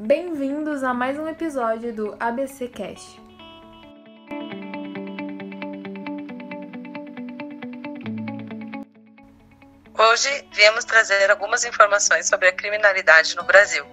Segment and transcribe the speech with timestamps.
[0.00, 3.20] Bem-vindos a mais um episódio do ABC Cast.
[9.98, 13.84] Hoje viemos trazer algumas informações sobre a criminalidade no Brasil.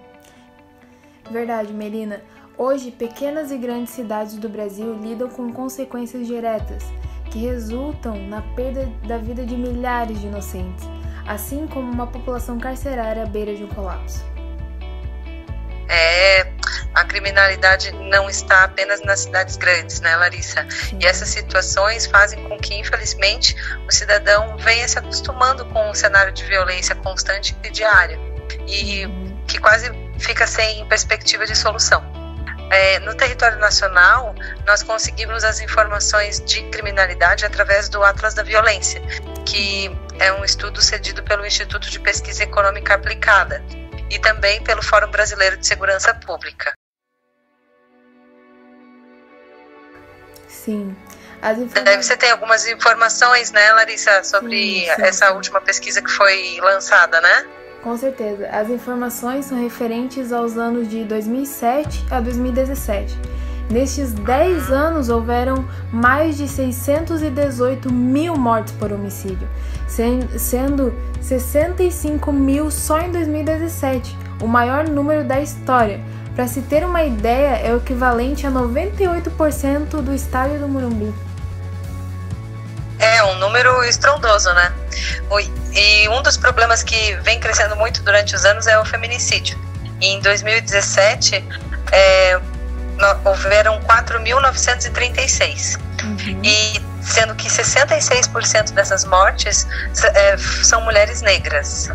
[1.28, 2.22] Verdade, Melina.
[2.56, 6.84] Hoje, pequenas e grandes cidades do Brasil lidam com consequências diretas
[7.32, 10.84] que resultam na perda da vida de milhares de inocentes,
[11.26, 14.35] assim como uma população carcerária à beira de um colapso.
[15.88, 16.46] É,
[16.94, 20.66] a criminalidade não está apenas nas cidades grandes, né, Larissa?
[20.68, 20.98] Sim.
[21.00, 23.54] E essas situações fazem com que, infelizmente,
[23.86, 28.18] o cidadão venha se acostumando com um cenário de violência constante e diária,
[28.66, 29.44] e uhum.
[29.46, 32.04] que quase fica sem perspectiva de solução.
[32.70, 34.34] É, no território nacional,
[34.66, 39.00] nós conseguimos as informações de criminalidade através do Atlas da Violência,
[39.44, 43.62] que é um estudo cedido pelo Instituto de Pesquisa Econômica Aplicada,
[44.10, 46.72] e também pelo Fórum Brasileiro de Segurança Pública.
[50.48, 50.96] Sim.
[51.42, 52.06] Informações...
[52.06, 57.20] Você tem algumas informações, né, Larissa, sobre sim, sim, essa última pesquisa que foi lançada,
[57.20, 57.46] né?
[57.82, 58.48] Com certeza.
[58.48, 63.14] As informações são referentes aos anos de 2007 a 2017.
[63.68, 69.48] Nestes 10 anos houveram mais de 618 mil mortes por homicídio,
[69.88, 76.00] sendo 65 mil só em 2017, o maior número da história.
[76.36, 81.12] Para se ter uma ideia, é o equivalente a 98% do estádio do Morumbi.
[82.98, 84.72] É um número estrondoso, né?
[85.74, 89.58] E um dos problemas que vem crescendo muito durante os anos é o feminicídio.
[90.00, 91.42] em 2017,
[91.90, 92.40] é,
[93.24, 95.78] houveram 4.936.
[96.02, 96.42] Uhum.
[96.42, 99.66] E sendo que 66% dessas mortes
[100.14, 101.90] é, são mulheres negras.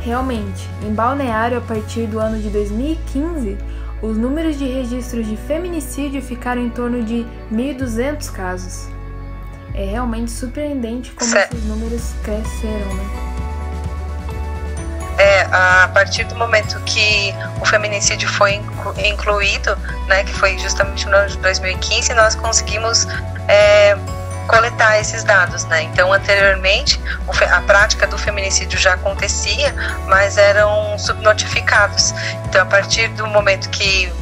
[0.00, 3.58] Realmente, em Balneário, a partir do ano de 2015,
[4.02, 8.88] os números de registros de feminicídio ficaram em torno de 1.200 casos.
[9.74, 11.56] É realmente surpreendente como certo.
[11.56, 13.43] esses números cresceram, né?
[15.56, 18.60] A partir do momento que o feminicídio foi
[19.04, 19.76] incluído,
[20.08, 23.06] né, que foi justamente no ano de 2015, nós conseguimos
[23.46, 23.96] é,
[24.48, 25.84] coletar esses dados, né?
[25.84, 27.00] Então, anteriormente,
[27.52, 29.72] a prática do feminicídio já acontecia,
[30.08, 32.12] mas eram subnotificados.
[32.46, 34.12] Então, a partir do momento que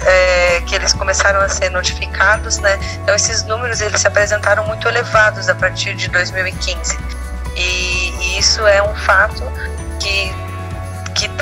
[0.00, 2.78] é, que eles começaram a ser notificados, né?
[3.02, 6.96] Então, esses números eles se apresentaram muito elevados a partir de 2015.
[7.56, 9.42] E, e isso é um fato
[9.98, 10.32] que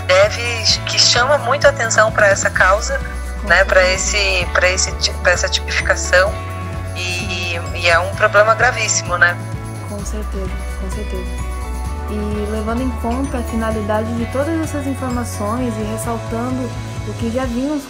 [0.07, 0.43] deve,
[0.87, 3.01] que chama muito atenção para essa causa,
[3.45, 6.33] né, para esse, para esse, para essa tipificação
[6.97, 9.37] e, e, é um problema gravíssimo, né?
[9.89, 10.51] Com certeza,
[10.81, 11.47] com certeza.
[12.11, 16.71] E levando em conta a finalidade de todas essas informações e ressaltando
[17.09, 17.85] o que já vínhamos,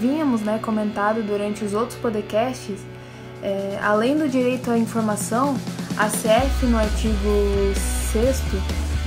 [0.00, 2.78] vínhamos né, comentado durante os outros podcasts,
[3.42, 5.56] é, além do direito à informação,
[5.96, 7.74] a CF, no artigo
[8.12, 8.40] 6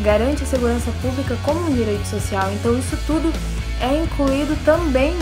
[0.03, 2.51] garante a segurança pública como um direito social.
[2.53, 3.31] Então isso tudo
[3.81, 5.15] é incluído também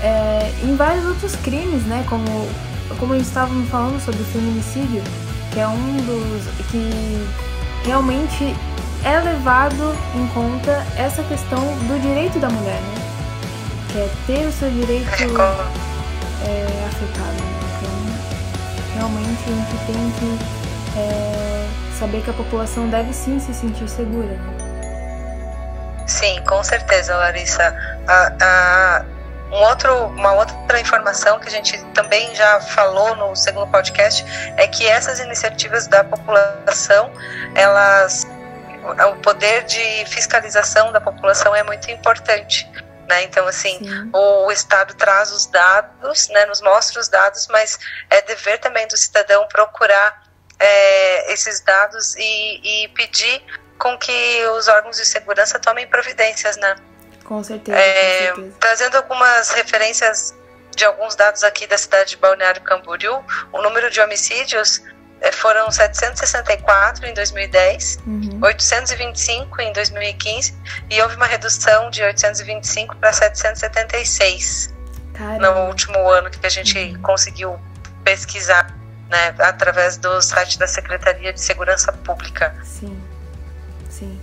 [0.00, 2.04] é, em vários outros crimes, né?
[2.08, 2.24] Como,
[2.98, 5.02] como a gente estava falando sobre o feminicídio,
[5.52, 7.26] que é um dos que
[7.84, 8.54] realmente
[9.04, 13.12] é levado em conta essa questão do direito da mulher, né?
[13.92, 15.08] Que é ter o seu direito
[16.44, 17.32] é, afetado.
[17.32, 17.56] Né?
[17.78, 21.55] Então, realmente a gente tem que é,
[21.96, 24.28] saber que a população deve sim se sentir segura.
[24.28, 26.04] Né?
[26.06, 27.74] Sim, com certeza, Larissa.
[29.50, 34.24] um outro, uma outra informação que a gente também já falou no segundo podcast
[34.56, 37.10] é que essas iniciativas da população,
[37.54, 38.26] elas,
[39.10, 42.70] o poder de fiscalização da população é muito importante.
[43.08, 43.22] Né?
[43.24, 43.80] Então, assim,
[44.12, 47.78] o, o, Estado traz os dados, né, nos mostra os dados, mas
[48.10, 50.25] é dever também do cidadão procurar
[50.58, 53.42] é, esses dados e, e, pedir
[53.78, 56.76] com que os órgãos de segurança tomem providências, né?
[57.24, 58.56] Com certeza, é, com certeza.
[58.60, 60.34] Trazendo algumas referências
[60.74, 64.82] de alguns dados aqui da cidade de Balneário Camboriú, o número de homicídios
[65.20, 68.38] é, foram 764 em 2010, uhum.
[68.42, 70.54] 825 em 2015
[70.90, 74.74] e houve uma redução de 825 para 776
[75.14, 75.50] Caramba.
[75.50, 77.02] no último ano que a gente uhum.
[77.02, 77.58] conseguiu
[78.04, 78.75] pesquisar
[79.08, 82.54] né, através do site da Secretaria de Segurança Pública.
[82.64, 82.96] Sim,
[83.88, 84.20] sim.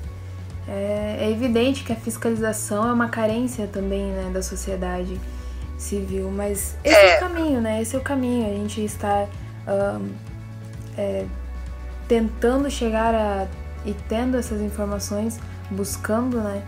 [0.67, 5.19] É, é evidente que a fiscalização é uma carência também né, da sociedade
[5.77, 7.11] civil, mas esse é.
[7.11, 7.17] é.
[7.17, 7.81] o caminho, né?
[7.81, 8.45] Esse é o caminho.
[8.45, 9.27] A gente está
[9.67, 10.13] um,
[10.97, 11.25] é,
[12.07, 13.47] tentando chegar a
[13.85, 15.37] e tendo essas informações,
[15.69, 16.63] buscando, né?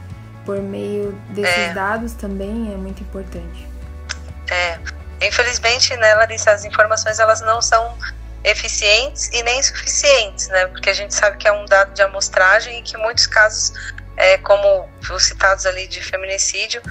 [0.46, 1.74] por meio desses é.
[1.74, 3.68] dados também é muito importante.
[4.52, 4.80] É,
[5.22, 7.98] infelizmente, né, Larissa, as informações elas não são
[8.44, 10.68] eficientes e nem suficientes, né?
[10.68, 13.74] Porque a gente sabe que é um dado de amostragem e que muitos casos,
[14.16, 16.82] é, como os citados ali de feminicídio,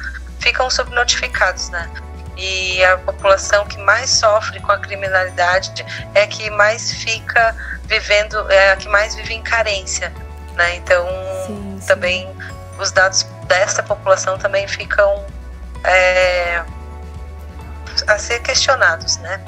[0.41, 1.89] ficam subnotificados, né?
[2.37, 7.55] E a população que mais sofre com a criminalidade é a que mais fica
[7.85, 10.13] vivendo, é a que mais vive em carência,
[10.55, 10.75] né?
[10.75, 11.07] Então,
[11.47, 11.87] sim, sim.
[11.87, 12.37] também
[12.79, 15.25] os dados dessa população também ficam
[15.85, 16.65] é,
[18.07, 19.41] a ser questionados, né?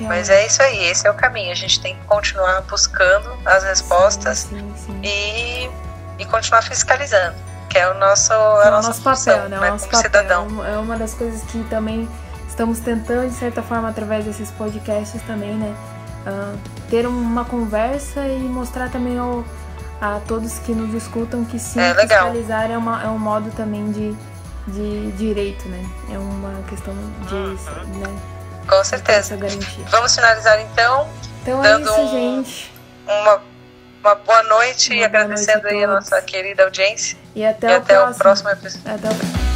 [0.00, 1.52] Mas é isso aí, esse é o caminho.
[1.52, 5.00] A gente tem que continuar buscando as respostas sim, sim, sim.
[5.02, 5.70] E,
[6.18, 7.36] e continuar fiscalizando,
[7.68, 9.58] que é o nosso, é o nosso função, papel, né?
[9.58, 10.00] O né, nosso papel.
[10.00, 10.66] Cidadão.
[10.66, 12.08] É uma das coisas que também
[12.48, 15.74] estamos tentando, de certa forma, através desses podcasts também, né?
[16.26, 16.58] Uh,
[16.90, 19.44] ter uma conversa e mostrar também ao,
[20.00, 23.90] a todos que nos escutam que sim, é, fiscalizar é, uma, é um modo também
[23.90, 24.16] de,
[24.70, 25.84] de direito, né?
[26.10, 26.94] É uma questão
[27.28, 27.34] de.
[27.34, 27.54] Uhum.
[27.98, 28.20] Né?
[28.68, 29.36] Com certeza.
[29.90, 31.08] Vamos finalizar então.
[31.42, 32.10] Então é dando é isso, um,
[32.44, 32.72] gente.
[33.06, 33.42] Uma,
[34.02, 37.18] uma boa noite uma e boa agradecendo noite a aí a nossa querida audiência.
[37.34, 38.14] E até, e o, até próximo.
[38.14, 38.94] o próximo episódio.
[38.94, 39.49] Até o próximo.